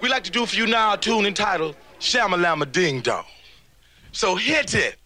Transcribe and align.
we 0.00 0.08
like 0.08 0.24
to 0.24 0.30
do 0.30 0.46
for 0.46 0.56
you 0.56 0.66
now 0.66 0.94
a 0.94 0.98
tune 0.98 1.26
entitled 1.26 1.76
Shamalama 1.98 2.70
Ding 2.70 3.00
Dong. 3.00 3.24
So 4.12 4.34
hit 4.34 4.74
it. 4.74 4.96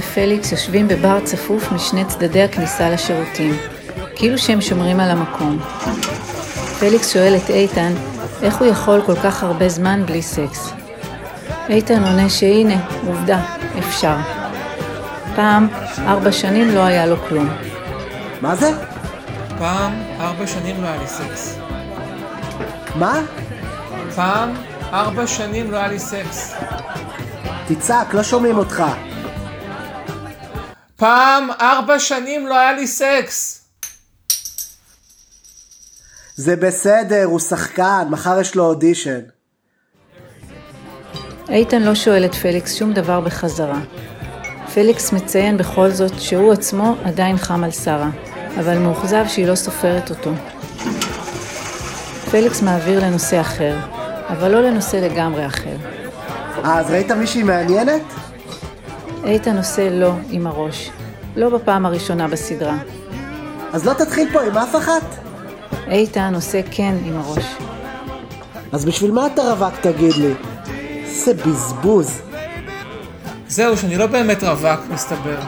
ופליקס 0.00 0.52
יושבים 0.52 0.88
בבר 0.88 1.20
צפוף 1.24 1.72
משני 1.72 2.04
צדדי 2.04 2.42
הכניסה 2.42 2.90
לשירותים, 2.90 3.56
כאילו 4.14 4.38
שהם 4.38 4.60
שומרים 4.60 5.00
על 5.00 5.10
המקום. 5.10 5.58
פליקס 6.78 7.12
שואל 7.12 7.36
את 7.36 7.50
איתן 7.50 7.92
איך 8.42 8.56
הוא 8.56 8.68
יכול 8.68 9.02
כל 9.06 9.16
כך 9.16 9.42
הרבה 9.42 9.68
זמן 9.68 10.06
בלי 10.06 10.22
סקס. 10.22 10.72
איתן 11.68 12.04
עונה 12.04 12.30
שהנה, 12.30 12.74
עובדה, 13.06 13.40
אפשר. 13.78 14.16
פעם, 15.36 15.68
ארבע 15.98 16.32
שנים 16.32 16.74
לא 16.74 16.80
היה 16.80 17.06
לו 17.06 17.16
כלום. 17.28 17.48
מה 18.40 18.56
זה? 18.56 18.72
פעם, 19.58 19.92
ארבע 20.20 20.46
שנים 20.46 20.82
לא 20.82 20.86
היה 20.88 20.96
לי 20.96 21.06
סקס. 21.06 21.58
מה? 22.94 23.20
פעם, 24.14 24.54
ארבע 24.92 25.26
שנים 25.26 25.70
לא 25.70 25.76
היה 25.76 25.88
לי 25.88 25.98
סקס. 25.98 26.54
תצעק, 27.68 28.14
לא 28.14 28.22
שומעים 28.22 28.58
אותך. 28.58 28.84
פעם, 31.00 31.50
ארבע 31.60 31.98
שנים 31.98 32.46
לא 32.46 32.58
היה 32.58 32.72
לי 32.72 32.86
סקס. 32.86 33.64
זה 36.36 36.56
בסדר, 36.56 37.24
הוא 37.24 37.40
שחקן, 37.40 38.06
מחר 38.10 38.40
יש 38.40 38.54
לו 38.54 38.64
אודישן. 38.64 39.20
איתן 41.48 41.82
לא 41.82 41.94
שואל 41.94 42.24
את 42.24 42.34
פליקס 42.34 42.74
שום 42.74 42.92
דבר 42.92 43.20
בחזרה. 43.20 43.80
פליקס 44.74 45.12
מציין 45.12 45.56
בכל 45.56 45.90
זאת 45.90 46.20
שהוא 46.20 46.52
עצמו 46.52 46.96
עדיין 47.04 47.36
חם 47.36 47.64
על 47.64 47.70
שרה, 47.70 48.10
אבל 48.58 48.78
מאוכזב 48.78 49.24
שהיא 49.28 49.46
לא 49.46 49.54
סופרת 49.54 50.10
אותו. 50.10 50.32
פליקס 52.30 52.62
מעביר 52.62 53.04
לנושא 53.04 53.40
אחר, 53.40 53.76
אבל 54.28 54.50
לא 54.50 54.62
לנושא 54.62 54.96
לגמרי 54.96 55.46
אחר. 55.46 55.76
אה, 56.64 56.78
אז 56.78 56.90
ראית 56.90 57.10
מישהי 57.10 57.42
מעניינת? 57.42 58.02
איתן 59.24 59.56
עושה 59.56 59.90
לא 59.90 60.12
עם 60.30 60.46
הראש, 60.46 60.90
לא 61.36 61.48
בפעם 61.48 61.86
הראשונה 61.86 62.28
בסדרה. 62.28 62.76
אז 63.72 63.86
לא 63.86 63.92
תתחיל 63.92 64.32
פה 64.32 64.42
עם 64.42 64.58
אף 64.58 64.76
אחת? 64.76 65.02
איתן 65.88 66.34
עושה 66.34 66.60
כן 66.70 66.94
עם 67.04 67.18
הראש. 67.18 67.44
אז 68.72 68.84
בשביל 68.84 69.10
מה 69.10 69.26
אתה 69.26 69.42
רווק 69.42 69.74
תגיד 69.80 70.12
לי? 70.12 70.34
איזה 71.04 71.34
בזבוז. 71.34 72.20
זהו, 73.48 73.76
שאני 73.76 73.96
לא 73.96 74.06
באמת 74.06 74.44
רווק, 74.44 74.80
מסתבר. 74.90 75.38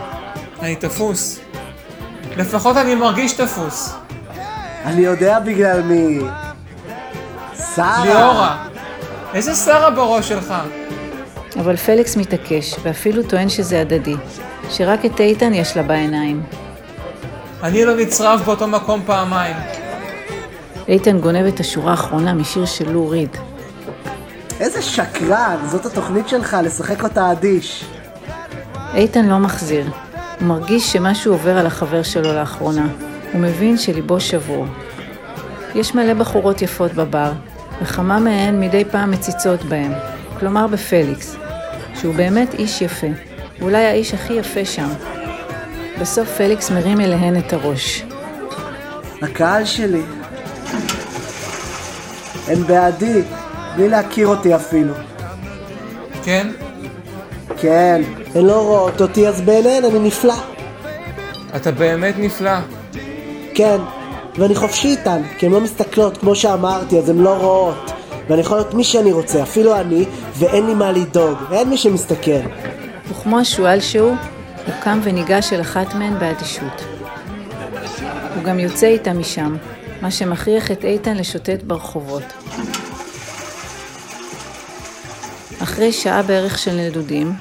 אני 0.61 0.77
תפוס. 0.77 1.41
לפחות 2.37 2.77
אני 2.77 2.95
מרגיש 2.95 3.33
תפוס. 3.33 3.95
אני 4.85 5.01
יודע 5.01 5.39
בגלל 5.39 5.83
מי. 5.83 6.21
שרה. 7.75 8.05
ליאורה. 8.05 8.65
איזה 9.35 9.55
שרה 9.55 9.91
בראש 9.91 10.29
שלך? 10.29 10.55
אבל 11.61 11.77
פליקס 11.77 12.17
מתעקש, 12.17 12.75
ואפילו 12.83 13.23
טוען 13.23 13.49
שזה 13.49 13.81
הדדי, 13.81 14.15
שרק 14.71 15.05
את 15.05 15.21
איתן 15.21 15.55
יש 15.55 15.77
לה 15.77 15.83
בעיניים. 15.83 16.43
אני 17.63 17.85
לא 17.85 17.97
נצרב 17.97 18.43
באותו 18.47 18.67
מקום 18.67 19.03
פעמיים. 19.07 19.57
איתן 20.89 21.19
גונב 21.19 21.47
את 21.47 21.61
השורה 21.61 21.91
האחרונה 21.91 22.35
משיר 22.35 22.65
של 22.65 22.93
לו 22.93 23.09
ריד. 23.09 23.37
איזה 24.61 24.83
שקרן, 24.83 25.57
זאת 25.71 25.87
התוכנית 25.87 26.29
שלך, 26.29 26.57
לשחק 26.65 27.05
אותה 27.05 27.33
אדיש. 27.33 27.85
איתן 28.95 29.29
לא 29.29 29.39
מחזיר. 29.39 29.87
הוא 30.41 30.49
מרגיש 30.49 30.93
שמשהו 30.93 31.33
עובר 31.33 31.59
על 31.59 31.67
החבר 31.67 32.03
שלו 32.03 32.33
לאחרונה. 32.33 32.87
הוא 33.33 33.41
מבין 33.41 33.79
שליבו 33.79 34.21
שבור. 34.21 34.67
יש 35.75 35.95
מלא 35.95 36.15
בחורות 36.15 36.63
יפות 36.63 36.93
בבר, 36.93 37.33
וכמה 37.83 38.19
מהן 38.19 38.61
מדי 38.61 38.85
פעם 38.85 39.11
מציצות 39.11 39.65
בהם. 39.65 39.93
כלומר 40.39 40.67
בפליקס, 40.67 41.37
שהוא 42.03 42.15
באמת 42.15 42.55
איש 42.55 42.83
יפה. 42.83 43.07
אולי 43.61 43.87
האיש 43.87 44.15
הכי 44.15 44.33
יפה 44.33 44.65
שם. 44.65 44.89
בסוף 46.01 46.29
פליקס 46.37 46.71
מרים 46.71 47.01
אליהן 47.01 47.39
את 47.39 47.53
הראש. 47.53 48.05
הקהל 49.23 49.65
שלי. 49.65 50.03
הם 52.49 52.67
בעדי, 52.67 53.23
בלי 53.77 53.89
להכיר 53.89 54.27
אותי 54.27 54.57
אפילו. 54.57 54.95
כן? 56.25 56.49
כן, 57.57 58.03
הן 58.35 58.45
לא 58.45 58.63
רואות 58.63 59.01
אותי, 59.01 59.29
אז 59.29 59.41
בעיניהן 59.41 59.85
אני 59.85 59.99
נפלא. 59.99 60.35
אתה 61.57 61.71
באמת 61.71 62.15
נפלא. 62.19 62.59
כן, 63.55 63.79
ואני 64.39 64.55
חופשי 64.55 64.89
איתן, 64.89 65.23
כי 65.39 65.47
הן 65.47 65.53
לא 65.53 65.61
מסתכלות, 65.61 66.19
כמו 66.19 66.35
שאמרתי, 66.35 66.99
אז 66.99 67.09
הן 67.09 67.19
לא 67.19 67.35
רואות. 67.35 67.92
ואני 68.29 68.41
יכול 68.41 68.57
להיות 68.57 68.75
מי 68.75 68.85
שאני 68.85 69.13
רוצה, 69.13 69.43
אפילו 69.43 69.77
אני, 69.77 70.05
ואין 70.35 70.67
לי 70.67 70.75
מה 70.75 70.93
לדאוג, 70.93 71.39
ואין 71.51 71.69
מי 71.69 71.77
שמסתכל. 71.77 72.41
וכמו 73.11 73.39
השועל 73.39 73.81
שהוא, 73.81 74.17
הוא 74.67 74.75
קם 74.81 75.01
וניגש 75.03 75.53
אל 75.53 75.61
אחת 75.61 75.95
מהן 75.95 76.19
באדישות. 76.19 76.83
הוא 78.35 78.43
גם 78.43 78.59
יוצא 78.59 78.87
איתה 78.87 79.13
משם, 79.13 79.57
מה 80.03 80.11
שמכריח 80.11 80.71
את 80.71 80.85
איתן 80.85 81.17
לשוטט 81.17 81.63
ברחובות. 81.63 82.23
אחרי 85.63 85.93
שעה 85.93 86.23
בערך 86.23 86.59
של 86.59 86.75
נדודים, 86.75 87.33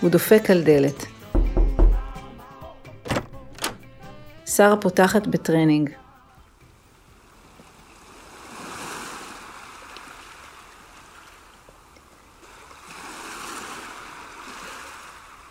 הוא 0.00 0.10
דופק 0.10 0.50
על 0.50 0.62
דלת. 0.62 1.04
שרה 4.46 4.76
פותחת 4.76 5.26
בטרנינג. 5.26 5.90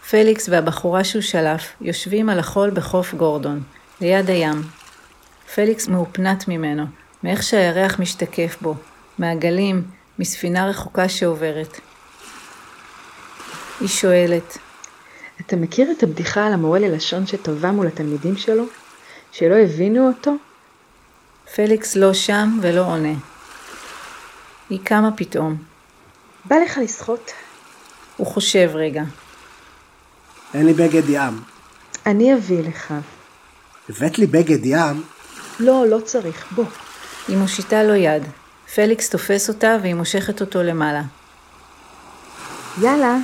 פליקס 0.09 0.49
והבחורה 0.49 1.03
שהוא 1.03 1.21
שלף 1.21 1.73
יושבים 1.81 2.29
על 2.29 2.39
החול 2.39 2.69
בחוף 2.69 3.13
גורדון, 3.13 3.63
ליד 4.01 4.29
הים. 4.29 4.61
פליקס 5.55 5.87
מהופנט 5.87 6.47
ממנו, 6.47 6.83
מאיך 7.23 7.43
שהירח 7.43 7.99
משתקף 7.99 8.57
בו, 8.61 8.75
מהגלים, 9.17 9.83
מספינה 10.19 10.69
רחוקה 10.69 11.09
שעוברת. 11.09 11.79
היא 13.79 13.87
שואלת, 13.87 14.57
אתה 15.41 15.55
מכיר 15.55 15.91
את 15.91 16.03
הבדיחה 16.03 16.45
על 16.45 16.53
המורה 16.53 16.79
ללשון 16.79 17.27
שטבע 17.27 17.71
מול 17.71 17.87
התלמידים 17.87 18.37
שלו? 18.37 18.63
שלא 19.31 19.55
הבינו 19.55 20.07
אותו? 20.07 20.31
פליקס 21.55 21.95
לא 21.95 22.13
שם 22.13 22.59
ולא 22.61 22.85
עונה. 22.85 23.13
היא 24.69 24.79
קמה 24.83 25.09
פתאום. 25.17 25.57
בא 26.45 26.55
לך 26.55 26.79
לשחות? 26.83 27.31
הוא 28.17 28.27
חושב 28.27 28.71
רגע. 28.73 29.03
אין 30.53 30.65
לי 30.65 30.73
בגד 30.73 31.09
ים. 31.09 31.41
אני 32.05 32.33
אביא 32.33 32.63
לך. 32.63 32.93
הבאת 33.89 34.19
לי 34.19 34.27
בגד 34.27 34.65
ים? 34.65 35.03
לא, 35.59 35.85
לא 35.89 35.99
צריך, 35.99 36.45
בוא. 36.51 36.65
היא 37.27 37.37
מושיטה 37.37 37.83
לו 37.83 37.95
יד. 37.95 38.23
פליקס 38.75 39.09
תופס 39.09 39.49
אותה 39.49 39.77
והיא 39.81 39.93
מושכת 39.93 40.41
אותו 40.41 40.63
למעלה. 40.63 41.01
יאללה. 42.81 43.17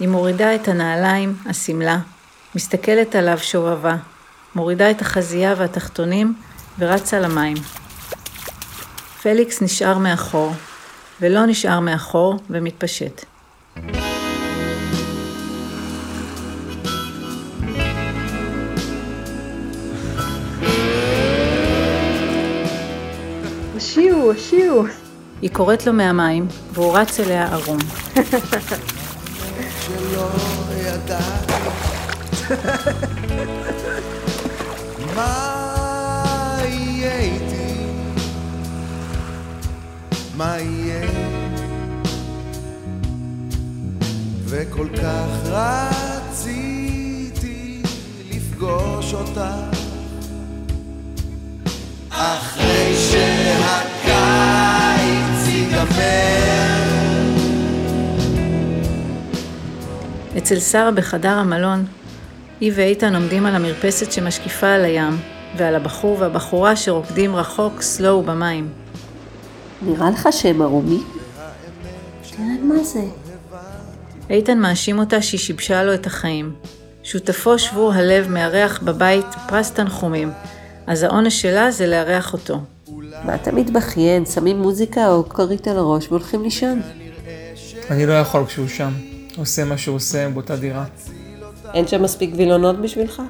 היא 0.00 0.08
מורידה 0.08 0.54
את 0.54 0.68
הנעליים, 0.68 1.34
השמלה, 1.46 1.98
מסתכלת 2.54 3.14
עליו 3.14 3.38
שובבה, 3.38 3.96
מורידה 4.54 4.90
את 4.90 5.00
החזייה 5.00 5.54
והתחתונים 5.58 6.34
ורץ 6.78 7.14
על 7.14 7.24
המים. 7.24 7.56
פליקס 9.22 9.62
נשאר 9.62 9.98
מאחור, 9.98 10.54
ולא 11.20 11.46
נשאר 11.46 11.80
מאחור 11.80 12.38
ומתפשט. 12.50 13.24
הושיעו. 24.32 24.84
היא 25.42 25.50
קוראת 25.50 25.86
לו 25.86 25.92
מהמים, 25.92 26.46
והוא 26.72 26.98
רץ 26.98 27.20
אליה 27.20 27.46
ערום. 27.52 27.78
שלא 29.80 30.28
ידעתי 30.86 31.52
מה 35.16 36.58
יהיה 36.64 37.18
איתי, 37.18 37.74
מה 40.36 40.58
יהיה 40.58 41.10
וכל 44.44 44.88
כך 45.02 45.26
רציתי 46.24 47.02
לפגוש 48.30 49.14
אותה 49.14 49.54
אחרי 52.10 52.94
שהקיץ 53.10 53.81
ייגמר 55.72 56.22
אצל 60.38 60.60
שרה 60.60 60.90
בחדר 60.90 61.28
המלון, 61.28 61.84
היא 62.60 62.72
ואיתן 62.74 63.14
עומדים 63.14 63.46
על 63.46 63.54
המרפסת 63.54 64.12
שמשקיפה 64.12 64.66
על 64.66 64.84
הים, 64.84 65.18
ועל 65.56 65.74
הבחור 65.74 66.16
והבחורה 66.20 66.76
שרוקדים 66.76 67.36
רחוק 67.36 67.82
סלואו 67.82 68.22
במים. 68.22 68.68
נראה 69.82 70.10
לך 70.10 70.28
שהם 70.30 70.62
ערומים? 70.62 71.04
תראה 72.30 72.46
מה 72.62 72.84
זה. 72.84 73.00
איתן 74.30 74.58
מאשים 74.58 74.98
אותה 74.98 75.22
שהיא 75.22 75.40
שיבשה 75.40 75.84
לו 75.84 75.94
את 75.94 76.06
החיים. 76.06 76.54
שותפו 77.02 77.58
שבור 77.58 77.92
הלב 77.92 78.28
מארח 78.28 78.82
בבית 78.82 79.26
פרס 79.48 79.70
תנחומים, 79.70 80.30
אז 80.86 81.02
העונש 81.02 81.42
שלה 81.42 81.70
זה 81.70 81.86
לארח 81.86 82.32
אותו. 82.32 82.60
מה 83.24 83.34
אתה 83.34 83.52
מתבכיין? 83.52 84.26
שמים 84.26 84.58
מוזיקה 84.58 85.08
או 85.08 85.28
כרית 85.28 85.68
על 85.68 85.76
הראש 85.78 86.08
והולכים 86.08 86.42
לישון. 86.42 86.80
אני 87.90 88.06
לא 88.06 88.12
יכול 88.12 88.46
כשהוא 88.46 88.68
שם. 88.68 88.92
עושה 89.36 89.64
מה 89.64 89.78
שהוא 89.78 89.96
עושה 89.96 90.28
באותה 90.28 90.56
דירה. 90.56 90.84
אין 91.74 91.86
שם 91.88 92.02
מספיק 92.02 92.30
וילונות 92.36 92.80
בשבילך? 92.80 93.22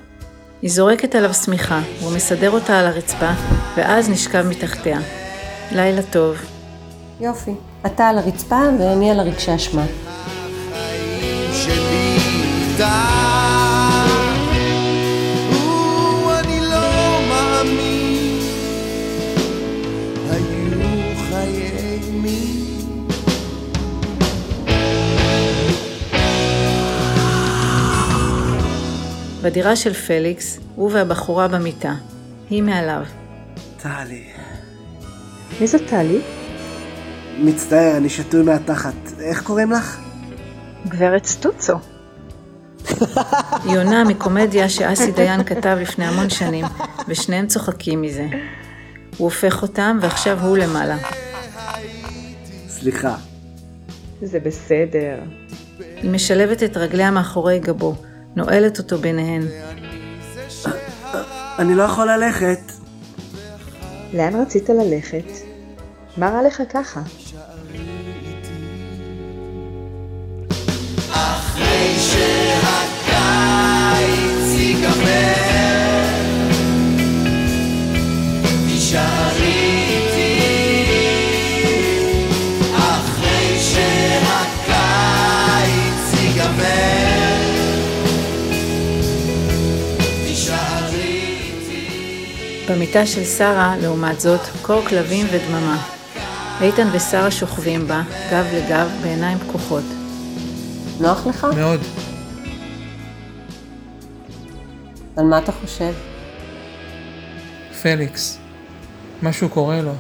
היא 0.63 0.71
זורקת 0.71 1.15
עליו 1.15 1.35
שמיכה, 1.35 1.81
והוא 2.01 2.17
מסדר 2.17 2.51
אותה 2.51 2.79
על 2.79 2.87
הרצפה, 2.87 3.31
ואז 3.77 4.11
נשכב 4.11 4.47
מתחתיה. 4.49 5.01
לילה 5.73 6.03
טוב. 6.03 6.37
יופי. 7.21 7.55
אתה 7.87 8.09
על 8.09 8.19
הרצפה 8.19 8.61
ואני 8.79 9.11
על 9.11 9.21
הרגשי 9.21 9.55
אשמה. 9.55 9.87
שלי 11.53 12.19
בדירה 29.43 29.77
של 29.77 29.93
פליקס, 29.93 30.59
הוא 30.75 30.91
והבחורה 30.93 31.49
במיטה. 31.49 31.95
היא 32.51 32.63
מעליו. 32.63 33.03
טלי. 33.83 34.25
מי 35.61 35.67
זאת 35.67 35.83
טלי? 35.91 36.21
מצטער, 37.39 37.97
אני 37.97 38.09
שתוי 38.09 38.43
מהתחת. 38.43 38.95
איך 39.21 39.43
קוראים 39.43 39.73
לך? 39.73 40.01
גברת 40.89 41.25
סטוצו. 41.25 41.73
היא 43.65 43.79
עונה 43.79 44.05
מקומדיה 44.05 44.69
שאסי 44.69 45.13
דיין 45.13 45.45
כתב 45.45 45.77
לפני 45.81 46.05
המון 46.05 46.31
שנים, 46.31 46.65
ושניהם 47.09 47.47
צוחקים 47.47 48.03
מזה. 48.03 48.27
הוא 49.17 49.25
הופך 49.25 49.63
אותם, 49.63 49.99
ועכשיו 50.01 50.41
הוא 50.41 50.59
למעלה. 50.59 50.97
סליחה. 52.69 53.17
זה 54.23 54.41
בסדר. 54.41 55.19
היא 56.03 56.11
משלבת 56.11 56.63
את 56.63 56.77
רגליה 56.77 57.11
מאחורי 57.11 57.59
גבו, 57.59 57.95
נועלת 58.37 58.79
אותו 58.79 58.99
ביניהן. 58.99 59.43
אני 61.59 61.75
לא 61.75 61.83
יכול 61.83 62.11
ללכת. 62.11 62.61
לאן 64.15 64.41
רצית 64.43 64.69
ללכת? 64.69 65.25
מה 66.17 66.31
רע 66.31 66.43
לך 66.43 66.63
ככה? 66.73 67.01
אחרי 71.11 71.72
במיטה 92.73 93.07
של 93.07 93.25
שרה, 93.25 93.77
לעומת 93.77 94.21
זאת, 94.21 94.41
קור 94.63 94.89
כלבים 94.89 95.27
ודממה. 95.33 95.87
איתן 96.61 96.89
ושרה 96.93 97.31
שוכבים 97.31 97.89
בה, 97.89 98.03
גב 98.31 98.47
לגב, 98.55 98.89
בעיניים 99.03 99.39
פקוחות. 99.39 99.85
נוח 101.01 101.27
לך? 101.27 101.47
מאוד. 101.57 101.81
על 105.17 105.25
מה 105.25 105.39
אתה 105.39 105.53
חושב? 105.53 105.93
פליקס. 107.83 108.39
משהו 109.23 109.49
קורה 109.49 109.83
לו. 109.83 109.95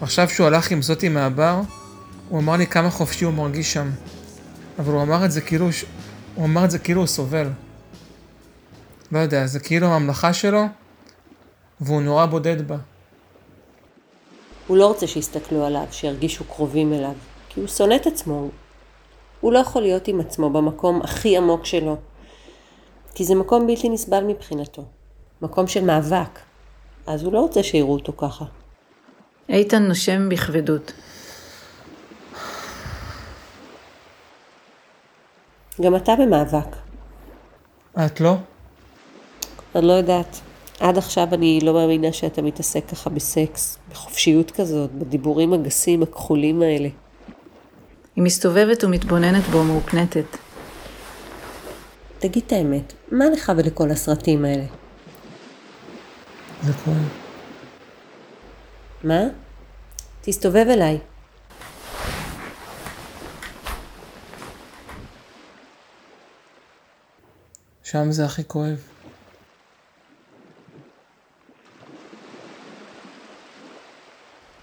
עכשיו 0.00 0.28
שהוא 0.28 0.46
הלך 0.46 0.70
עם 0.70 0.82
זאתי 0.82 1.08
מהבר, 1.08 1.60
הוא 2.28 2.40
אמר 2.40 2.56
לי 2.56 2.66
כמה 2.66 2.90
חופשי 2.90 3.24
הוא 3.24 3.34
מרגיש 3.34 3.72
שם. 3.72 3.90
אבל 4.78 4.92
הוא 4.92 5.02
אמר 5.02 5.24
את 5.24 5.32
זה 5.32 5.40
כאילו, 5.40 5.68
הוא 6.34 6.44
אמר 6.44 6.64
את 6.64 6.70
זה 6.70 6.78
כאילו 6.78 7.00
הוא 7.00 7.06
סובל. 7.06 7.48
לא 9.12 9.18
יודע, 9.18 9.46
זה 9.46 9.60
כאילו 9.60 9.86
הממלכה 9.86 10.32
שלו, 10.32 10.66
והוא 11.82 12.02
נורא 12.02 12.26
בודד 12.26 12.68
בה. 12.68 12.76
הוא 14.66 14.76
לא 14.76 14.86
רוצה 14.86 15.06
שיסתכלו 15.06 15.64
עליו, 15.64 15.86
שירגישו 15.90 16.44
קרובים 16.44 16.92
אליו, 16.92 17.14
כי 17.48 17.60
הוא 17.60 17.68
שונא 17.68 17.94
את 17.94 18.06
עצמו. 18.06 18.48
הוא 19.40 19.52
לא 19.52 19.58
יכול 19.58 19.82
להיות 19.82 20.08
עם 20.08 20.20
עצמו 20.20 20.50
במקום 20.50 21.02
הכי 21.02 21.36
עמוק 21.36 21.66
שלו, 21.66 21.96
כי 23.14 23.24
זה 23.24 23.34
מקום 23.34 23.66
בלתי 23.66 23.88
נסבל 23.88 24.24
מבחינתו. 24.24 24.84
מקום 25.42 25.66
של 25.66 25.84
מאבק. 25.84 26.38
אז 27.06 27.22
הוא 27.22 27.32
לא 27.32 27.40
רוצה 27.40 27.62
שיראו 27.62 27.92
אותו 27.92 28.12
ככה. 28.16 28.44
איתן 29.48 29.82
נושם 29.82 30.28
בכבדות. 30.28 30.92
גם 35.80 35.96
אתה 35.96 36.12
במאבק. 36.16 36.76
את 38.06 38.20
לא? 38.20 38.34
אני 39.74 39.86
לא 39.86 39.92
יודעת. 39.92 40.51
עד 40.82 40.98
עכשיו 40.98 41.34
אני 41.34 41.60
לא 41.62 41.72
מאמינה 41.72 42.12
שאתה 42.12 42.42
מתעסק 42.42 42.88
ככה 42.88 43.10
בסקס, 43.10 43.78
בחופשיות 43.90 44.50
כזאת, 44.50 44.92
בדיבורים 44.92 45.52
הגסים, 45.52 46.02
הכחולים 46.02 46.62
האלה. 46.62 46.88
היא 48.16 48.24
מסתובבת 48.24 48.84
ומתבוננת 48.84 49.44
בו 49.44 49.64
מהוקנטת. 49.64 50.24
תגיד 52.18 52.42
את 52.46 52.52
האמת, 52.52 52.92
מה 53.12 53.24
לך 53.32 53.52
ולכל 53.56 53.90
הסרטים 53.90 54.44
האלה? 54.44 54.64
זה 56.62 56.72
כואב. 56.72 57.08
מה? 59.04 59.22
תסתובב 60.20 60.66
אליי. 60.68 60.98
שם 67.82 68.12
זה 68.12 68.24
הכי 68.24 68.44
כואב. 68.44 69.01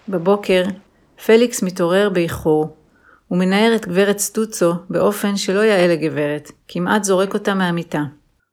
בבוקר, 0.10 0.64
פליקס 1.26 1.64
מתעורר 1.64 2.10
באיחור. 2.10 2.76
הוא 3.28 3.40
מנער 3.40 3.76
את 3.76 3.88
גברת 3.88 4.20
סטוצו 4.20 4.74
באופן 4.90 5.38
שלא 5.38 5.60
יאה 5.60 5.88
לגברת, 5.88 6.52
כמעט 6.68 7.04
זורק 7.04 7.34
אותה 7.34 7.54
מהמיטה. 7.54 8.02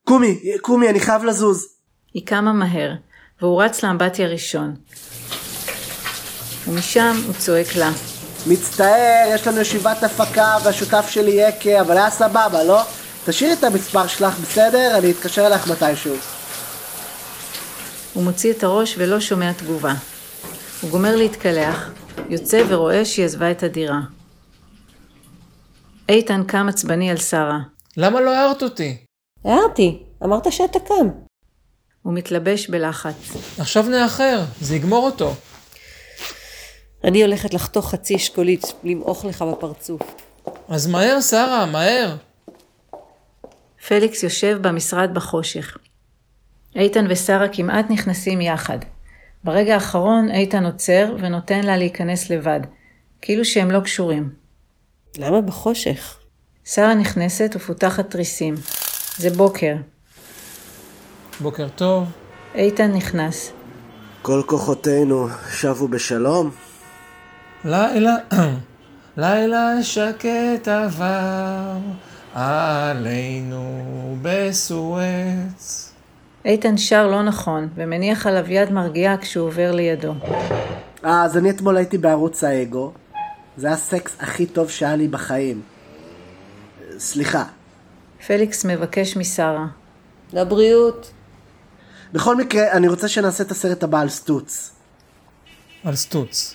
קומי, 0.05 0.41
קומי, 0.61 0.89
אני 0.89 1.01
חייב 1.01 1.25
לזוז. 1.25 1.67
היא 2.15 2.27
קמה 2.27 2.53
מהר, 2.53 2.93
והוא 3.41 3.63
רץ 3.63 3.83
לאמבטיה 3.83 4.29
ראשון. 4.29 4.75
ומשם 6.69 7.17
הוא 7.27 7.35
צועק 7.35 7.77
לה. 7.77 7.91
מצטער, 8.47 9.31
יש 9.35 9.47
לנו 9.47 9.61
ישיבת 9.61 10.03
הפקה 10.03 10.57
והשותף 10.65 11.07
שלי 11.09 11.31
יקה, 11.31 11.81
אבל 11.81 11.97
היה 11.97 12.11
סבבה, 12.11 12.65
לא? 12.65 12.83
תשאירי 13.27 13.53
את 13.53 13.65
המספר 13.65 14.07
שלך, 14.07 14.39
בסדר? 14.39 14.99
אני 14.99 15.11
אתקשר 15.11 15.47
אלייך 15.47 15.71
מתישהו. 15.71 16.15
הוא 18.15 18.25
מוציא 18.25 18.53
את 18.53 18.65
הראש 18.65 18.95
ולא 18.99 19.21
שומע 19.21 19.53
תגובה. 19.53 19.95
הוא 20.81 20.91
גומר 20.91 21.17
להתקלח, 21.17 21.91
יוצא 22.29 22.63
ורואה 22.69 23.05
שהיא 23.05 23.25
עזבה 23.25 23.51
את 23.51 23.63
הדירה. 23.63 24.01
איתן 26.09 26.43
קם 26.47 26.69
עצבני 26.69 27.11
על 27.11 27.17
שרה. 27.17 27.59
למה 27.97 28.21
לא 28.21 28.35
הערת 28.35 28.63
אותי? 28.63 28.97
הערתי, 29.45 30.03
אמרת 30.25 30.53
שאתה 30.53 30.79
קם. 30.81 31.09
הוא 32.03 32.15
מתלבש 32.15 32.69
בלחץ. 32.69 33.37
עכשיו 33.59 33.83
נאחר, 33.89 34.41
זה 34.61 34.77
יגמור 34.77 35.07
אותו. 35.07 35.35
אני 37.05 37.23
הולכת 37.23 37.55
לחתוך 37.55 37.91
חצי 37.91 38.17
אשכולית, 38.17 38.63
למעוך 38.85 39.25
לך 39.25 39.43
בפרצוף. 39.43 40.03
אז 40.69 40.87
מהר, 40.87 41.21
שרה, 41.21 41.67
מהר. 41.67 42.17
פליקס 43.89 44.23
יושב 44.23 44.59
במשרד 44.61 45.11
בחושך. 45.15 45.77
איתן 46.77 47.07
ושרה 47.09 47.49
כמעט 47.49 47.87
נכנסים 47.91 48.41
יחד. 48.41 48.79
ברגע 49.47 49.75
האחרון 49.75 50.31
איתן 50.31 50.67
עוצר 50.67 51.17
ונותן 51.19 51.65
לה 51.65 51.77
להיכנס 51.77 52.31
לבד, 52.31 52.61
כאילו 53.23 53.45
שהם 53.45 53.71
לא 53.71 53.81
קשורים. 53.81 54.31
למה 55.19 55.41
בחושך? 55.41 56.19
שרה 56.65 56.95
נכנסת 56.95 57.53
ופותחת 57.57 58.11
תריסים. 58.11 58.55
זה 59.17 59.31
בוקר. 59.31 59.75
בוקר 61.41 61.69
טוב. 61.69 62.09
איתן 62.55 62.93
נכנס. 62.93 63.53
כל 64.23 64.43
כוחותינו 64.47 65.29
שבו 65.51 65.89
בשלום? 65.89 66.51
לילה, 67.65 68.17
לילה 69.17 69.83
שקט 69.83 70.69
עבר 70.69 71.77
עלינו 72.35 73.85
בסואץ. 74.23 75.93
איתן 76.47 76.77
שר 76.77 77.07
לא 77.07 77.23
נכון, 77.23 77.69
ומניח 77.75 78.27
עליו 78.27 78.53
יד 78.53 78.73
מרגיעה 78.73 79.17
כשהוא 79.17 79.47
עובר 79.47 79.73
לידו. 79.73 80.15
אה, 81.05 81.25
אז 81.25 81.37
אני 81.37 81.51
אתמול 81.51 81.77
הייתי 81.77 81.99
בערוץ 81.99 82.45
האגו. 82.45 82.93
זה 83.57 83.71
הסקס 83.71 84.17
הכי 84.21 84.47
טוב 84.47 84.71
שהיה 84.71 84.97
לי 84.97 85.09
בחיים. 85.09 85.63
סליחה. 86.99 87.45
פליקס 88.27 88.65
מבקש 88.65 89.17
משרה. 89.17 89.67
לבריאות. 90.33 91.11
בכל 92.13 92.37
מקרה, 92.37 92.73
אני 92.73 92.89
רוצה 92.89 93.09
שנעשה 93.09 93.45
את 93.45 93.51
הסרט 93.51 93.83
הבא 93.83 94.01
על 94.01 94.09
סטוץ. 94.09 94.71
על 95.85 95.97
סטוץ. 95.97 96.55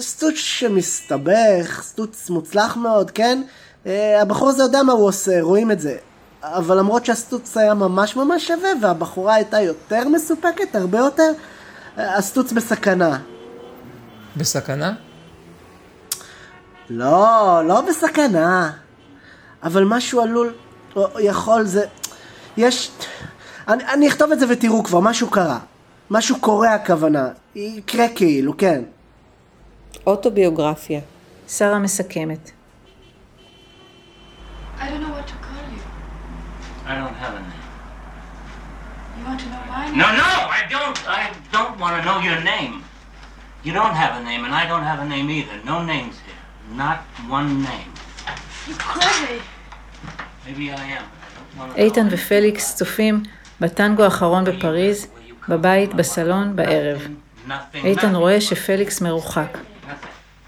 סטוץ 0.00 0.34
שמסתבך, 0.34 1.82
סטוץ 1.82 2.30
מוצלח 2.30 2.76
מאוד, 2.76 3.10
כן? 3.10 3.42
אה, 3.86 4.22
הבחור 4.22 4.48
הזה 4.48 4.62
יודע 4.62 4.82
מה 4.82 4.92
הוא 4.92 5.08
עושה, 5.08 5.40
רואים 5.40 5.70
את 5.70 5.80
זה. 5.80 5.96
אבל 6.42 6.78
למרות 6.78 7.04
שהסטוץ 7.04 7.56
היה 7.56 7.74
ממש 7.74 8.16
ממש 8.16 8.46
שווה 8.46 8.70
והבחורה 8.82 9.34
הייתה 9.34 9.60
יותר 9.60 10.08
מסופקת, 10.08 10.74
הרבה 10.74 10.98
יותר, 10.98 11.32
הסטוץ 11.96 12.52
בסכנה. 12.52 13.18
בסכנה? 14.36 14.94
לא, 16.90 17.60
לא 17.66 17.80
בסכנה. 17.80 18.72
אבל 19.62 19.84
משהו 19.84 20.20
עלול, 20.20 20.54
או 20.96 21.20
יכול, 21.20 21.64
זה... 21.64 21.86
יש... 22.56 22.90
אני, 23.68 23.84
אני 23.84 24.08
אכתוב 24.08 24.32
את 24.32 24.40
זה 24.40 24.46
ותראו 24.48 24.84
כבר, 24.84 25.00
משהו 25.00 25.30
קרה. 25.30 25.58
משהו 26.10 26.40
קורה 26.40 26.74
הכוונה. 26.74 27.28
יקרה 27.54 28.08
כאילו, 28.14 28.56
כן. 28.56 28.82
אוטוביוגרפיה. 30.06 31.00
שרה 31.48 31.78
מסכמת. 31.78 32.50
I 34.78 34.82
don't 34.82 35.02
know 35.02 35.12
what 35.16 35.26
to 35.28 35.36
call 35.46 35.64
you. 35.74 35.82
I 36.86 36.94
don't 37.00 37.16
have 37.22 37.34
a 37.34 37.42
name. 37.50 37.66
You 39.16 39.24
want 39.28 39.40
to 39.40 39.46
know 39.46 39.62
my 39.68 39.76
name? 39.76 39.79
No, 39.92 40.06
no, 40.22 40.30
I 40.58 40.60
don't. 40.74 40.98
I 41.08 41.22
don't 41.52 41.74
want 41.80 41.92
to 41.98 42.02
know 42.08 42.18
your 42.28 42.40
name. 42.52 42.74
You 43.64 43.72
don't 43.72 43.96
have 44.02 44.12
a 44.20 44.22
name, 44.22 44.44
and 44.46 44.54
I 44.54 44.64
don't 44.70 44.86
have 44.90 45.00
a 45.00 45.08
name 45.14 45.28
either. 45.38 45.56
No 45.64 45.82
names 45.82 46.16
here. 46.26 46.42
Not 46.82 46.98
one 47.28 47.62
name. 47.62 47.90
You're 48.66 48.76
crazy. 48.78 49.38
Maybe 50.46 50.70
I 50.70 50.98
am. 50.98 51.04
איתן 51.76 52.08
ופליקס 52.10 52.74
צופים 52.76 53.22
בטנגו 53.60 54.02
האחרון 54.02 54.44
בפריז, 54.44 55.06
בבית, 55.48 55.94
בסלון, 55.94 56.56
בערב. 56.56 57.06
Nothing. 57.48 57.52
איתן. 57.74 58.14
רואה 58.14 58.40
שפליקס 58.40 59.00
מרוחק. 59.00 59.54
Nothing. 59.54 59.88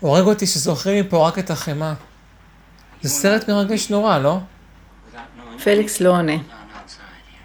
הורג 0.00 0.26
אותי 0.26 0.46
שזוכרים 0.46 1.04
מפה 1.04 1.28
רק 1.28 1.38
את 1.38 1.50
החמאה. 1.50 1.94
זה 3.02 3.08
סרט 3.08 3.48
מרגש 3.48 3.90
נורא, 3.90 4.18
לא? 4.18 4.38
פליקס 5.64 6.00
לא 6.00 6.10
עונה. 6.10 6.32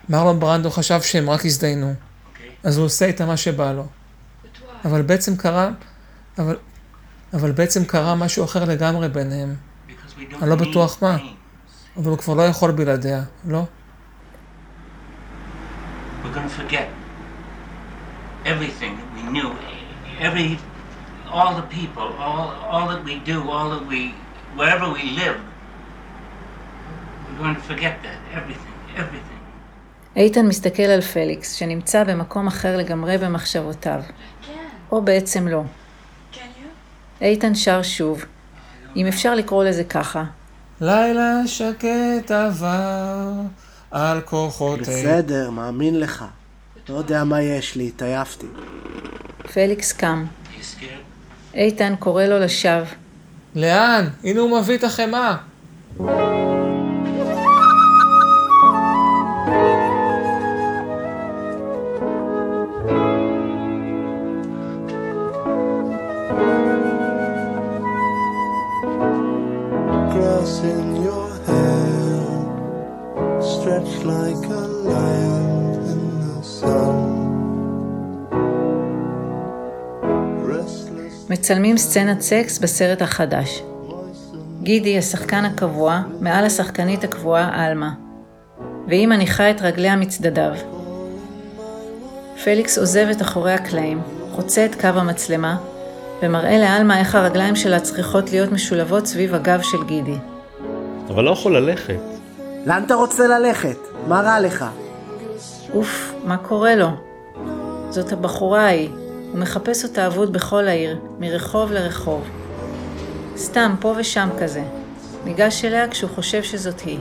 מרלון 0.09 0.39
ברנדו 0.39 0.71
חשב 0.71 1.01
שהם 1.01 1.29
רק 1.29 1.45
הזדיינו. 1.45 1.93
Okay? 1.93 2.67
אז 2.67 2.77
הוא 2.77 2.85
עושה 2.85 3.05
איתם 3.05 3.27
מה 3.27 3.37
שבא 3.37 3.71
לו. 3.71 3.85
אבל 4.85 5.01
בעצם 5.01 5.35
קרה... 5.35 5.69
אבל... 6.39 6.57
אבל 7.33 7.51
בעצם 7.51 7.85
קרה 7.85 8.15
משהו 8.15 8.45
אחר 8.45 8.65
לגמרי 8.65 9.09
ביניהם. 9.09 9.55
אני 10.41 10.49
לא 10.49 10.55
בטוח 10.55 11.03
מה. 11.03 11.17
אבל 11.97 12.09
הוא 12.09 12.17
כבר 12.17 12.33
לא 12.33 12.41
יכול 12.41 12.71
בלעדיה, 12.71 13.23
לא? 13.47 13.63
Everything 18.45 18.93
that 18.99 19.09
we 19.17 19.23
knew, 19.35 19.49
every, 20.27 20.57
all 21.37 21.51
the 21.61 21.67
people, 21.79 22.07
all, 22.25 22.47
all 22.71 22.85
that 22.91 23.03
we 23.03 23.15
do, 23.31 23.37
all 23.49 23.69
that 23.75 23.85
we, 23.91 23.99
wherever 24.55 24.87
we 24.97 25.03
live. 25.21 25.37
We're 27.25 27.39
going 27.43 27.55
to 27.55 27.65
forget 27.71 27.95
that, 28.05 28.19
everything, 28.37 28.75
everything. 28.95 29.36
איתן 30.17 30.45
מסתכל 30.47 30.83
על 30.83 31.01
פליקס, 31.01 31.53
שנמצא 31.53 32.03
במקום 32.03 32.47
אחר 32.47 32.77
לגמרי 32.77 33.17
במחשבותיו. 33.17 34.01
Again. 34.01 34.47
או 34.91 35.01
בעצם 35.01 35.47
לא. 35.47 35.63
Can 36.33 36.37
you? 36.37 37.21
איתן 37.21 37.55
שר 37.55 37.81
שוב, 37.83 38.25
אם 38.95 39.07
אפשר 39.07 39.35
לקרוא 39.35 39.63
לזה 39.63 39.83
ככה. 39.83 40.23
לילה 40.81 41.41
שקט 41.45 42.31
עבר 42.31 43.31
על 43.91 44.21
כוחותינו. 44.21 44.85
בסדר, 44.87 45.49
מאמין 45.49 45.99
לך. 45.99 46.25
לא 46.89 46.97
יודע 46.97 47.23
מה 47.23 47.41
יש 47.41 47.75
לי, 47.75 47.87
התעייפתי. 47.87 48.47
פליקס 49.53 49.91
קם. 49.91 50.25
איתן 51.53 51.95
קורא 51.99 52.23
לו 52.23 52.39
לשווא. 52.39 52.85
לאן? 53.55 54.07
הנה 54.23 54.39
הוא 54.39 54.59
מביא 54.59 54.77
את 54.77 54.83
החמאה. 54.83 55.37
מצלמים 81.37 81.77
סצנת 81.77 82.21
סקס 82.21 82.59
בסרט 82.59 83.01
החדש. 83.01 83.61
גידי, 84.63 84.97
השחקן 84.97 85.45
הקבוע, 85.45 86.01
מעל 86.19 86.45
השחקנית 86.45 87.03
הקבועה 87.03 87.65
עלמה. 87.65 87.91
והיא 88.87 89.07
מניחה 89.07 89.51
את 89.51 89.61
רגליה 89.61 89.95
מצדדיו. 89.95 90.51
פליקס 92.43 92.77
עוזב 92.77 93.07
את 93.11 93.21
אחורי 93.21 93.53
הקלעים, 93.53 94.01
חוצה 94.31 94.65
את 94.65 94.75
קו 94.81 94.87
המצלמה, 94.87 95.57
ומראה 96.21 96.57
לעלמה 96.57 96.99
איך 96.99 97.15
הרגליים 97.15 97.55
שלה 97.55 97.79
צריכות 97.79 98.31
להיות 98.31 98.51
משולבות 98.51 99.05
סביב 99.05 99.35
הגב 99.35 99.61
של 99.61 99.83
גידי. 99.87 100.17
אבל 101.09 101.23
לא 101.23 101.31
יכול 101.31 101.57
ללכת. 101.57 101.99
לאן 102.65 102.83
אתה 102.85 102.95
רוצה 102.95 103.27
ללכת? 103.27 103.77
מה 104.07 104.21
רע 104.21 104.39
לך? 104.39 104.65
אוף, 105.73 106.13
מה 106.25 106.37
קורה 106.37 106.75
לו? 106.75 106.89
זאת 107.89 108.11
הבחורה 108.11 108.65
ההיא. 108.65 108.89
הוא 109.31 109.39
מחפש 109.39 109.83
אותה 109.83 110.07
אבוד 110.07 110.33
בכל 110.33 110.67
העיר, 110.67 110.99
מרחוב 111.19 111.71
לרחוב. 111.71 112.23
סתם, 113.37 113.75
פה 113.79 113.93
ושם 113.97 114.29
כזה. 114.39 114.63
ניגש 115.25 115.65
אליה 115.65 115.87
כשהוא 115.87 116.09
חושב 116.09 116.43
שזאת 116.43 116.79
היא. 116.79 116.99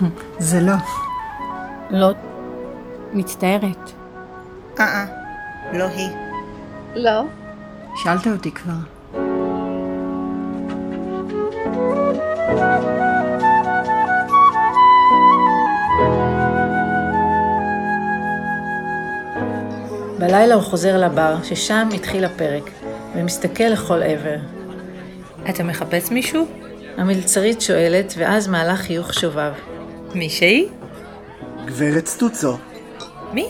זה 0.38 0.60
לא. 0.60 0.74
לא. 1.90 2.12
מצטערת. 3.12 3.90
אה-אה, 4.80 5.06
לא 5.72 5.84
היא. 5.84 6.10
לא. 6.94 7.22
שאלת 7.96 8.26
אותי 8.26 8.50
כבר. 8.50 8.94
בלילה 20.26 20.54
הוא 20.54 20.62
חוזר 20.62 20.98
לבר, 20.98 21.36
ששם 21.42 21.88
התחיל 21.94 22.24
הפרק, 22.24 22.70
ומסתכל 23.16 23.64
לכל 23.64 24.02
עבר. 24.02 24.36
אתה 25.50 25.62
מחפש 25.62 26.10
מישהו? 26.10 26.46
המלצרית 26.96 27.60
שואלת, 27.60 28.14
ואז 28.16 28.48
מעלה 28.48 28.76
חיוך 28.76 29.14
שובב. 29.14 29.52
מישהי? 30.14 30.68
גברת 31.64 32.06
סטוצו. 32.06 32.56
מי? 33.32 33.46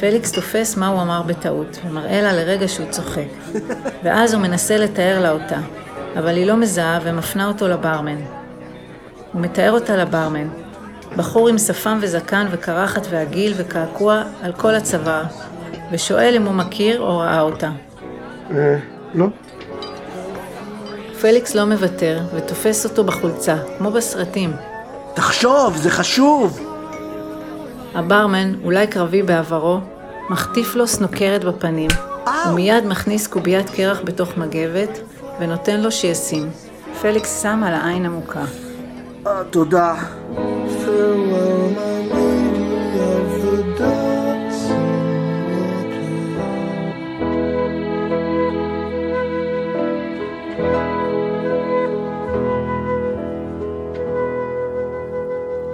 פליקס 0.00 0.32
תופס 0.32 0.76
מה 0.76 0.88
הוא 0.88 1.02
אמר 1.02 1.22
בטעות, 1.22 1.78
ומראה 1.86 2.22
לה 2.22 2.32
לרגע 2.32 2.68
שהוא 2.68 2.90
צוחק. 2.90 3.28
ואז 4.04 4.34
הוא 4.34 4.42
מנסה 4.42 4.76
לתאר 4.76 5.20
לה 5.20 5.30
אותה, 5.30 5.58
אבל 6.18 6.36
היא 6.36 6.46
לא 6.46 6.56
מזהה 6.56 6.98
ומפנה 7.02 7.48
אותו 7.48 7.68
לברמן. 7.68 8.18
הוא 9.32 9.42
מתאר 9.42 9.72
אותה 9.72 9.96
לברמן. 9.96 10.48
בחור 11.16 11.48
עם 11.48 11.58
שפם 11.58 11.98
וזקן 12.02 12.46
וקרחת 12.50 13.06
ועגיל 13.10 13.54
וקעקוע 13.56 14.22
על 14.42 14.52
כל 14.52 14.74
הצוואר, 14.74 15.22
ושואל 15.92 16.34
אם 16.36 16.42
הוא 16.42 16.54
מכיר 16.54 17.00
או 17.00 17.18
ראה 17.18 17.40
אותה. 17.40 17.70
אה, 18.50 18.78
לא. 19.14 19.26
פליקס 21.20 21.54
לא 21.54 21.64
מוותר, 21.64 22.20
ותופס 22.34 22.84
אותו 22.84 23.04
בחולצה, 23.04 23.56
כמו 23.78 23.90
בסרטים. 23.90 24.52
תחשוב, 25.14 25.76
זה 25.76 25.90
חשוב! 25.90 26.60
הברמן, 27.94 28.54
אולי 28.64 28.86
קרבי 28.86 29.22
בעברו, 29.22 29.80
מחטיף 30.30 30.74
לו 30.74 30.86
סנוקרת 30.86 31.44
בפנים, 31.44 31.90
ומיד 32.48 32.86
מכניס 32.86 33.26
קוביית 33.26 33.70
קרח 33.70 34.00
בתוך 34.04 34.36
מגבת, 34.36 34.98
ונותן 35.40 35.80
לו 35.80 35.90
שישים. 35.90 36.50
פליקס 37.00 37.42
שם 37.42 37.62
על 37.64 37.74
העין 37.74 38.06
עמוקה. 38.06 38.44
אה, 39.26 39.44
תודה. 39.50 39.94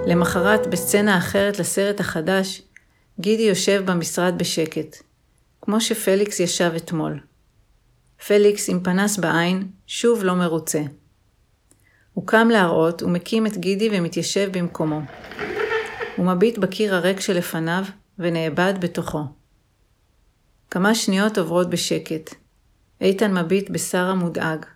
למחרת, 0.07 0.67
בסצנה 0.67 1.19
אחרת 1.19 1.59
לסרט 1.59 2.01
החדש, 2.01 2.63
גידי 3.21 3.43
יושב 3.43 3.83
במשרד 3.87 4.35
בשקט, 4.39 4.97
כמו 5.61 5.81
שפליקס 5.81 6.41
ישב 6.41 6.73
אתמול. 6.77 7.21
פליקס 8.27 8.69
עם 8.69 8.81
פנס 8.83 9.19
בעין, 9.19 9.69
שוב 9.87 10.25
לא 10.25 10.35
מרוצה. 10.35 10.83
הוא 12.15 12.27
קם 12.27 12.49
להראות 12.49 13.03
ומקים 13.03 13.47
את 13.47 13.57
גידי 13.57 13.89
ומתיישב 13.93 14.49
במקומו. 14.53 15.01
הוא 16.17 16.27
מביט 16.27 16.59
בקיר 16.59 16.95
הריק 16.95 17.21
שלפניו 17.21 17.85
ונאבד 18.19 18.75
בתוכו. 18.81 19.23
כמה 20.71 20.95
שניות 20.95 21.39
עוברות 21.39 21.71
בשקט. 21.71 22.35
איתן 23.01 23.39
מביט 23.39 23.71
בשרה 23.71 24.15
מודאג. 24.15 24.67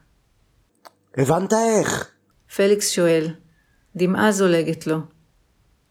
הבנת 1.16 1.52
איך? 1.52 2.10
פליקס 2.56 2.90
שואל. 2.90 3.28
דמעה 3.96 4.32
זולגת 4.32 4.86
לו. 4.86 5.15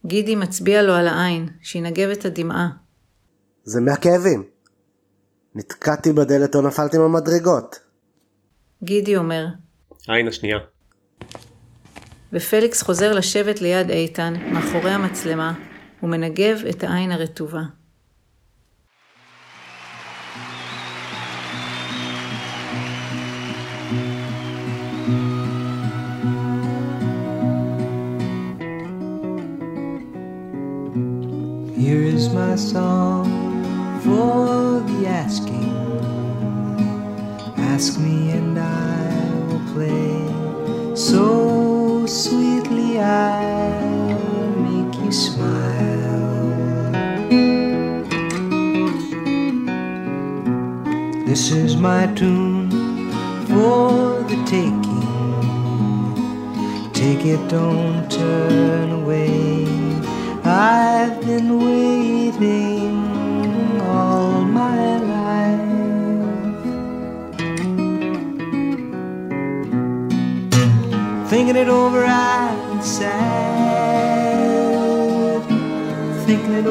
גידי 0.05 0.35
מצביע 0.35 0.81
לו 0.81 0.93
על 0.93 1.07
העין, 1.07 1.50
שינגב 1.62 2.09
את 2.09 2.25
הדמעה. 2.25 2.69
זה 3.63 3.81
מהכאבים. 3.81 4.43
נתקעתי 5.55 6.13
בדלת 6.13 6.55
או 6.55 6.62
נפלתי 6.62 6.97
מהמדרגות. 6.97 7.79
גידי 8.83 9.17
אומר, 9.17 9.45
העין 10.07 10.27
השנייה. 10.27 10.57
ופליקס 12.33 12.81
חוזר 12.81 13.13
לשבת 13.13 13.62
ליד 13.62 13.89
איתן, 13.89 14.33
מאחורי 14.51 14.91
המצלמה, 14.91 15.53
ומנגב 16.03 16.57
את 16.69 16.83
העין 16.83 17.12
הרטובה. 17.12 17.62
Song 32.65 33.25
for 34.01 34.80
the 34.89 35.06
asking. 35.06 35.71
Ask 37.58 37.99
me 37.99 38.32
and 38.32 38.58
I 38.58 39.30
will 39.47 39.65
play 39.73 40.95
so 40.95 42.08
sweetly 42.08 42.99
I'll 42.99 44.49
make 44.67 44.95
you 45.04 45.12
smile. 45.12 46.25
This 51.28 51.51
is 51.51 51.75
my 51.75 52.08
tune 52.15 52.71
for 53.45 54.23
the 54.30 54.39
taking. 54.47 55.06
Take 56.93 57.25
it, 57.25 57.47
don't 57.47 58.10
turn 58.10 58.89
away. 59.04 59.65
I've 60.47 61.21
been 61.21 61.58
waiting 61.58 63.01
all 63.81 64.43
my 64.43 64.97
life. 64.99 65.60
Thinking 71.27 71.55
it 71.55 71.67
over, 71.67 72.05
I'm 72.05 72.79
sad. 72.84 73.25
Thinking 76.27 76.53
it 76.53 76.67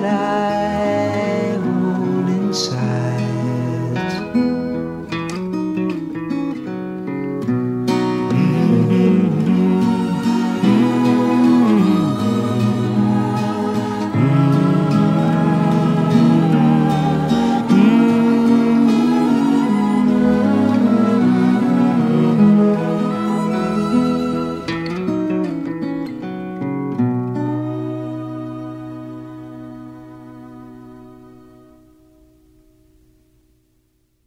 that 0.00 0.54
I 0.54 0.57